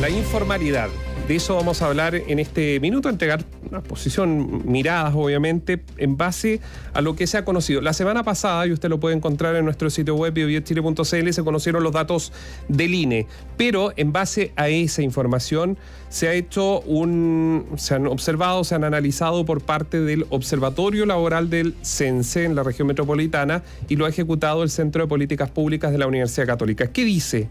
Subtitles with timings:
[0.00, 0.88] La informalidad.
[1.28, 6.60] De eso vamos a hablar en este minuto, entregar una posición, miradas obviamente, en base
[6.94, 7.82] a lo que se ha conocido.
[7.82, 11.82] La semana pasada, y usted lo puede encontrar en nuestro sitio web biochile.cl, se conocieron
[11.82, 12.32] los datos
[12.68, 13.26] del INE,
[13.58, 15.76] pero en base a esa información
[16.08, 21.50] se ha hecho un, se han observado, se han analizado por parte del Observatorio Laboral
[21.50, 25.92] del CENSE en la región metropolitana y lo ha ejecutado el Centro de Políticas Públicas
[25.92, 26.90] de la Universidad Católica.
[26.90, 27.48] ¿Qué dice?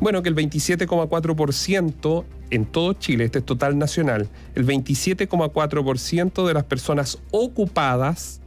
[0.00, 6.64] Bueno, que el 27,4% en todo Chile, este es total nacional, el 27,4% de las
[6.64, 8.40] personas ocupadas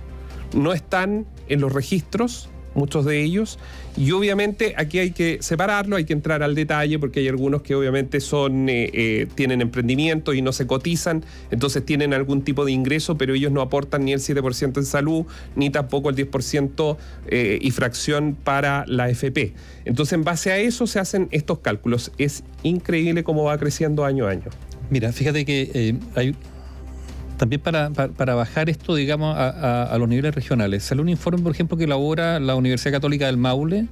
[0.54, 3.58] No están en los registros, muchos de ellos.
[3.96, 7.74] Y obviamente aquí hay que separarlo, hay que entrar al detalle porque hay algunos que
[7.74, 12.72] obviamente son, eh, eh, tienen emprendimiento y no se cotizan, entonces tienen algún tipo de
[12.72, 17.58] ingreso, pero ellos no aportan ni el 7% en salud, ni tampoco el 10% eh,
[17.60, 19.52] y fracción para la FP.
[19.84, 22.12] Entonces en base a eso se hacen estos cálculos.
[22.16, 24.50] Es increíble cómo va creciendo año a año.
[24.90, 26.34] Mira, fíjate que hay
[27.42, 30.84] también para, bajar esto, digamos, a, los niveles regionales.
[30.84, 33.88] Sale un informe, por ejemplo, que elabora la Universidad Católica del Maule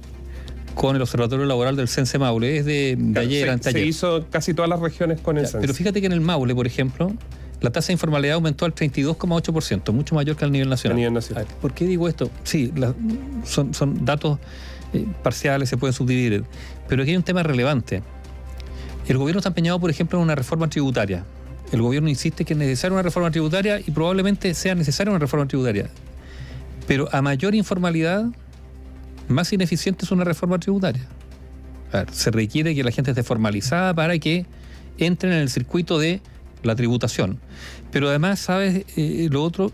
[0.73, 2.55] con el Observatorio Laboral del CENSE Maule.
[2.55, 5.59] Es de, ayer, se, se hizo casi todas las regiones con el CENSE.
[5.59, 7.11] Pero fíjate que en el Maule, por ejemplo,
[7.59, 10.95] la tasa de informalidad aumentó al 32,8%, mucho mayor que al nivel nacional.
[10.95, 11.45] nivel nacional.
[11.59, 12.31] ¿Por qué digo esto?
[12.43, 12.71] Sí,
[13.43, 14.39] son, son, datos
[14.93, 16.45] eh, parciales, se pueden subdividir,
[16.87, 18.01] pero aquí hay un tema relevante.
[19.09, 21.25] El gobierno está empeñado, por ejemplo, en una reforma tributaria
[21.71, 25.47] el gobierno insiste que es necesaria una reforma tributaria y probablemente sea necesaria una reforma
[25.47, 25.89] tributaria.
[26.87, 28.25] Pero a mayor informalidad,
[29.27, 31.07] más ineficiente es una reforma tributaria.
[32.11, 34.45] se requiere que la gente esté formalizada para que
[34.97, 36.21] entren en el circuito de
[36.63, 37.39] la tributación.
[37.91, 39.71] Pero además, ¿sabes eh, lo otro?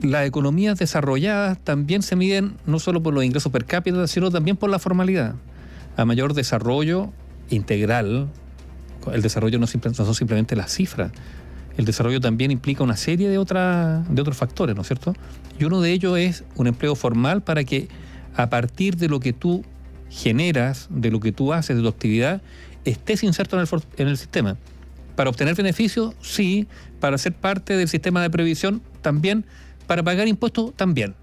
[0.00, 4.56] las economías desarrolladas también se miden no solo por los ingresos per cápita, sino también
[4.56, 5.34] por la formalidad.
[5.96, 7.12] A mayor desarrollo
[7.50, 8.28] integral
[9.12, 11.12] el desarrollo no, son simplemente las cifras.
[11.76, 15.14] El desarrollo también implica una serie de, de otros factores, ¿no es cierto?
[15.58, 17.88] Y uno de ellos es un empleo formal para que
[18.34, 19.64] a partir de lo que tú
[20.10, 22.42] generas, de lo que tú haces, de tu actividad,
[22.84, 24.56] estés inserto en el, en el sistema.
[25.14, 26.66] Para obtener beneficios, sí.
[27.00, 29.44] Para ser parte del sistema de previsión, también.
[29.86, 31.14] Para pagar impuestos, también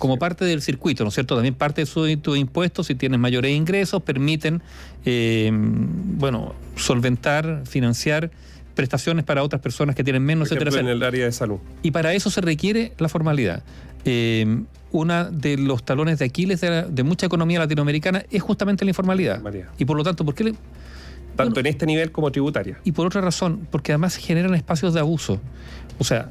[0.00, 1.34] como parte del circuito, ¿no es cierto?
[1.34, 4.62] También parte de tus impuestos, si tienes mayores ingresos, permiten,
[5.04, 8.30] eh, bueno, solventar, financiar
[8.74, 10.80] prestaciones para otras personas que tienen menos, etcétera.
[10.80, 11.58] En el área de salud.
[11.82, 13.62] Y para eso se requiere la formalidad.
[14.06, 19.42] Eh, una de los talones de Aquiles de, mucha economía latinoamericana es justamente la informalidad.
[19.76, 20.54] Y por lo tanto, ¿por qué le,
[21.36, 22.78] tanto en este nivel como tributaria.
[22.84, 25.42] Y por otra razón, porque además generan espacios de abuso.
[25.98, 26.30] O sea,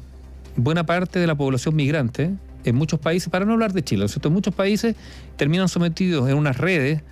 [0.56, 2.32] buena parte de la población migrante
[2.64, 4.28] en muchos países, para no hablar de Chile, ¿cierto?
[4.28, 4.96] en muchos países
[5.36, 7.02] terminan sometidos en unas redes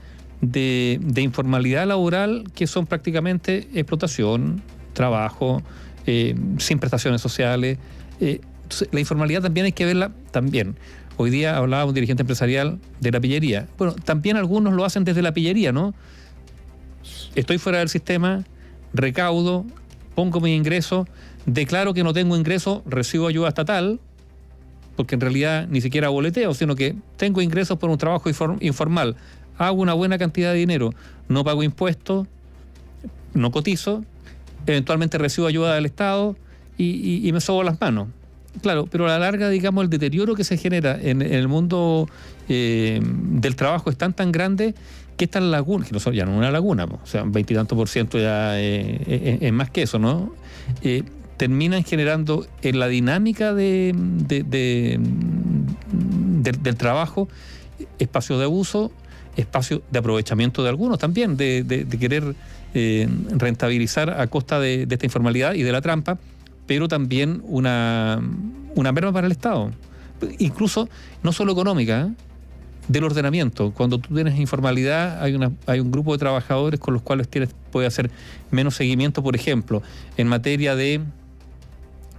[0.41, 5.63] de, informalidad laboral que son prácticamente explotación, trabajo,
[6.07, 7.79] eh, sin prestaciones sociales.
[8.21, 8.41] Eh,
[8.91, 10.77] la informalidad también hay que verla también.
[11.17, 13.67] Hoy día hablaba un dirigente empresarial de la pillería.
[13.77, 15.95] Bueno, también algunos lo hacen desde la pillería, ¿no?
[17.35, 18.45] Estoy fuera del sistema,
[18.95, 19.65] recaudo,
[20.15, 21.09] pongo mi ingreso,
[21.47, 24.01] declaro que no tengo ingreso, recibo ayuda estatal,
[24.99, 28.29] porque en realidad ni siquiera boleteo, sino que tengo ingresos por un trabajo
[28.59, 29.15] informal,
[29.57, 30.93] hago una buena cantidad de dinero,
[31.29, 32.27] no pago impuestos,
[33.33, 34.03] no cotizo,
[34.67, 36.35] eventualmente recibo ayuda del Estado
[36.77, 38.09] y, me sobo las manos.
[38.61, 42.09] Claro, pero a la larga, digamos, el deterioro que se genera en, el mundo
[42.49, 44.75] eh, del trabajo es tan tan grande
[45.17, 48.59] que estas lagunas, que ya no una laguna, o sea, un veintitantos por ciento ya
[48.59, 50.33] eh, eh, es más que eso, ¿no?
[51.39, 53.95] Terminan generando en la dinámica de,
[56.43, 57.29] del trabajo
[57.99, 58.93] espacios de abuso,
[59.37, 62.35] espacios de aprovechamiento de algunos también, de, querer
[62.75, 66.19] eh, rentabilizar a costa de, esta informalidad y de la trampa,
[66.67, 68.21] pero también una,
[68.75, 69.71] una merma para el Estado.
[70.39, 70.89] Incluso
[71.23, 72.13] no solo económica, ¿eh?
[72.89, 73.71] del ordenamiento.
[73.73, 77.51] Cuando tú tienes informalidad, hay, una, hay un grupo de trabajadores con los cuales tienes,
[77.71, 78.11] puede hacer
[78.51, 79.83] menos seguimiento, por ejemplo,
[80.17, 81.03] en materia de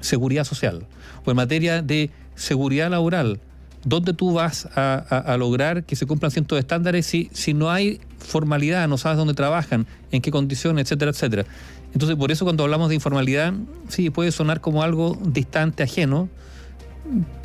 [0.02, 0.86] seguridad social
[1.26, 3.40] o en materia de seguridad laboral,
[3.84, 8.88] ¿dónde tú vas a, lograr que se cumplan ciertos estándares si, si no hay formalidad,
[8.88, 11.46] no sabes dónde trabajan, en qué condiciones, etcétera, etcétera?
[11.94, 13.54] Entonces, por eso cuando hablamos de informalidad,
[13.88, 16.30] sí, puede sonar como algo distante, ajeno,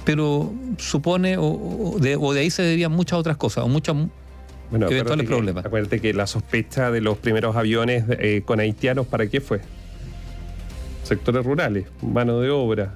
[0.05, 3.97] pero supone, o, de, ahí se debían muchas otras cosas, o muchas
[4.71, 5.65] bueno, eventuales problemas.
[5.65, 9.61] Acuérdate que la sospecha de los primeros aviones eh, con haitianos, ¿para qué fue?
[11.05, 12.95] Sectores rurales, mano de obra.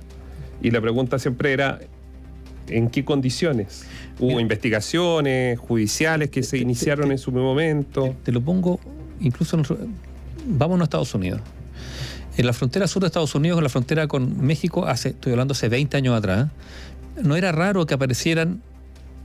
[0.60, 1.78] Y la pregunta siempre era,
[2.66, 3.84] ¿en qué condiciones?
[4.19, 8.16] ¿Hubo investigaciones judiciales que se iniciaron en su momento?
[8.25, 8.81] Te, lo pongo,
[9.20, 9.62] incluso,
[10.46, 11.40] vamos a Estados Unidos.
[12.37, 15.52] En la frontera sur de Estados Unidos, en la frontera con México, hace, estoy hablando
[15.52, 16.49] hace 20 años atrás,
[17.22, 18.62] no era raro que aparecieran,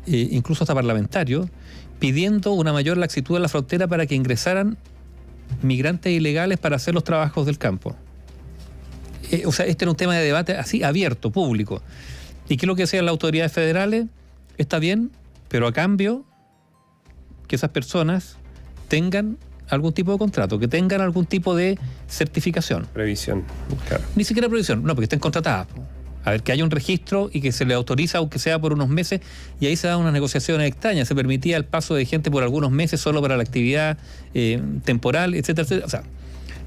[0.07, 1.47] eh, incluso hasta parlamentarios,
[1.99, 4.77] pidiendo una mayor laxitud en la frontera para que ingresaran
[5.61, 7.95] migrantes ilegales para hacer los trabajos del campo.
[9.33, 11.81] Eh, o sea, este era un tema de debate así, abierto, público.
[12.47, 14.05] ¿Y qué es lo que decían las autoridades federales?
[14.59, 15.09] Está bien,
[15.47, 16.23] pero a cambio
[17.47, 18.37] que esas personas
[18.89, 19.39] tengan
[19.69, 22.85] algún tipo de contrato, que tengan algún tipo de certificación.
[22.93, 23.43] Previsión,
[23.87, 24.03] claro.
[24.15, 25.67] Ni siquiera previsión, no, porque estén contratadas.
[26.25, 28.87] A ver, que haya un registro y que se le autoriza, aunque sea por unos
[28.87, 29.21] meses,
[29.59, 31.07] y ahí se dan unas negociaciones extrañas.
[31.07, 33.97] Se permitía el paso de gente por algunos meses solo para la actividad
[34.35, 35.87] eh, temporal, etcétera, etcétera.
[35.87, 36.03] O sea,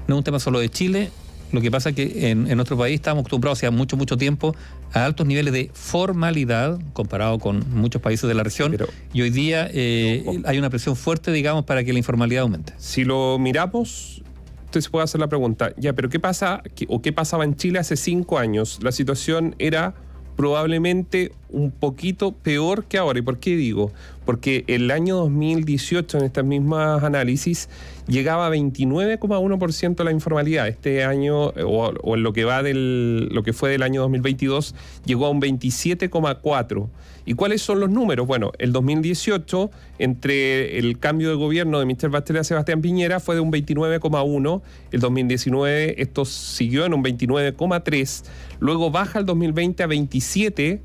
[0.07, 1.11] no es un tema solo de Chile,
[1.51, 4.55] lo que pasa es que en, nuestro país estamos acostumbrados hace mucho, mucho tiempo
[4.93, 8.75] a altos niveles de formalidad comparado con muchos países de la región.
[9.13, 12.73] y hoy día eh, hay una presión fuerte, digamos, para que la informalidad aumente.
[12.77, 14.21] Si lo miramos,
[14.65, 17.79] usted se puede hacer la pregunta, ya, pero ¿qué pasa o qué pasaba en Chile
[17.79, 18.79] hace cinco años?
[18.81, 19.95] La situación era
[20.35, 23.19] probablemente un poquito peor que ahora.
[23.19, 23.91] ¿Y por qué digo?
[24.25, 27.69] Porque el año 2018, en estas mismas análisis,
[28.07, 30.67] llegaba a 29,1% la informalidad.
[30.67, 35.27] Este año, o, en lo que va del, lo que fue del año 2022, llegó
[35.27, 36.89] a un 27,4%.
[37.25, 38.25] ¿Y cuáles son los números?
[38.25, 39.69] Bueno, el 2018,
[39.99, 42.09] entre el cambio de gobierno de Mr.
[42.09, 44.61] Bachelet a Sebastián Piñera, fue de un 29,1.
[44.91, 48.23] El 2019 esto siguió en un 29,3.
[48.59, 50.79] Luego baja el 2020 a 27%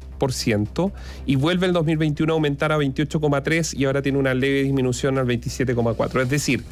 [1.26, 5.26] y vuelve el 2021 a aumentar a 28,3 y ahora tiene una leve disminución al
[5.26, 6.22] 27,4.
[6.22, 6.62] Es decir,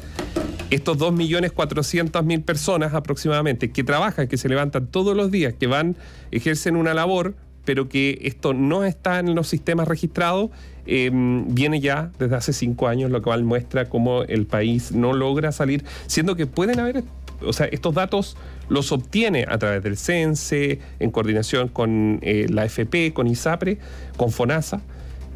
[0.69, 5.97] estos 2.400.000 personas aproximadamente que trabajan, que se levantan todos los días, que van,
[6.31, 10.49] ejercen una labor, pero que esto no está en los sistemas registrados,
[10.85, 15.51] em, viene ya desde hace cinco años, lo cual muestra cómo el país no logra
[15.51, 17.03] salir, siendo que pueden haber,
[17.45, 18.37] o sea, estos datos
[18.69, 23.77] los obtiene a través del CENSE, en coordinación con eh, la FP, con ISAPRE,
[24.17, 24.81] con FONASA.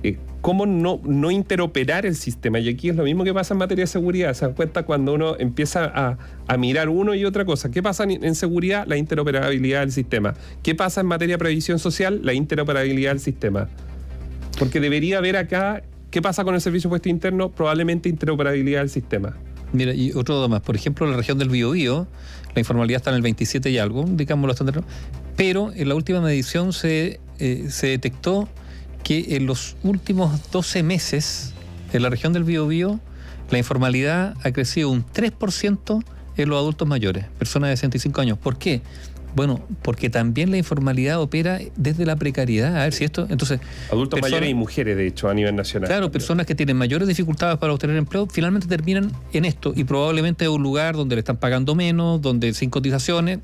[0.03, 2.59] Eh, ¿Cómo no, no interoperar el sistema?
[2.59, 4.33] Y aquí es lo mismo que pasa en materia de seguridad.
[4.35, 6.17] Se dan cuenta cuando uno empieza
[6.47, 7.71] a, mirar uno y otra cosa.
[7.71, 8.85] ¿Qué pasa en, seguridad?
[8.85, 10.35] La interoperabilidad del sistema.
[10.61, 12.19] ¿Qué pasa en materia de previsión social?
[12.23, 13.69] La interoperabilidad del sistema.
[14.59, 15.81] Porque debería haber acá,
[16.11, 17.49] ¿qué pasa con el servicio puesto interno?
[17.49, 19.35] Probablemente interoperabilidad del sistema.
[19.75, 20.61] Mira, y otro más.
[20.61, 22.07] Por ejemplo, en la región del Biobío,
[22.53, 24.57] la informalidad está en el 27 y algo, digamos los
[25.35, 28.47] pero en la última medición se, eh, se detectó
[29.03, 31.53] que en los últimos 12 meses
[31.91, 32.99] en la región del Biobío
[33.51, 36.03] la informalidad ha crecido un 3%
[36.37, 38.37] en los adultos mayores, personas de 65 años.
[38.37, 38.81] ¿Por qué?
[39.35, 42.77] Bueno, porque también la informalidad opera desde la precariedad.
[42.77, 43.27] A ver si esto.
[43.29, 43.59] Entonces.
[43.91, 45.89] Adultos mayores y mujeres, de hecho, a nivel nacional.
[45.89, 49.73] Claro, personas que tienen mayores dificultades para obtener empleo, finalmente terminan en esto.
[49.75, 53.39] Y probablemente es un lugar donde le están pagando menos, donde sin cotizaciones,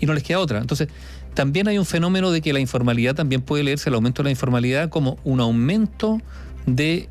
[0.00, 0.58] y no les queda otra.
[0.58, 0.88] Entonces,
[1.34, 4.30] también hay un fenómeno de que la informalidad también puede leerse el aumento de la
[4.30, 6.20] informalidad como un aumento
[6.66, 7.08] de,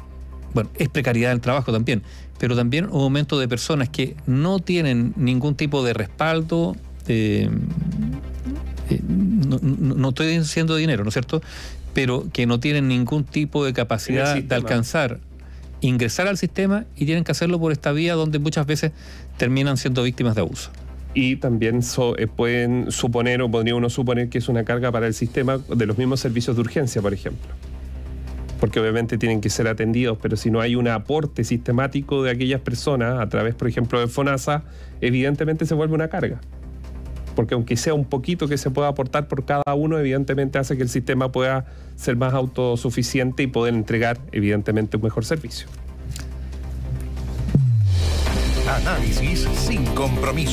[0.54, 2.04] bueno, es precariedad del trabajo también,
[2.38, 6.76] pero también un aumento de personas que no tienen ningún tipo de respaldo,
[7.08, 7.50] eh,
[8.96, 11.42] eh, no, estoy diciendo dinero, ¿no es cierto?
[11.94, 15.20] Pero que no tienen ningún tipo de capacidad de alcanzar,
[15.82, 18.92] ingresar al sistema y tienen que hacerlo por esta vía donde muchas veces
[19.38, 20.72] terminan siendo víctimas de abuso
[21.14, 21.82] y también
[22.18, 25.86] eh, pueden suponer o podría uno suponer que es una carga para el sistema de
[25.86, 27.52] los mismos servicios de urgencia, por ejemplo.
[28.60, 32.62] Porque obviamente tienen que ser atendidos, pero si no hay un aporte sistemático de aquellas
[32.62, 34.64] personas a través, por ejemplo, de FONASA,
[35.02, 36.40] evidentemente se vuelve una carga.
[37.36, 40.84] Porque aunque sea un poquito que se pueda aportar por cada uno, evidentemente hace que
[40.84, 45.68] el sistema pueda ser más autosuficiente y poder entregar, evidentemente, un mejor servicio.
[48.68, 50.50] Análisis sin compromiso.